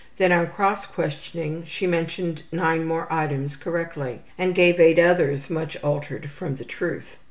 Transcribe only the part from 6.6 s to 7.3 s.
truth.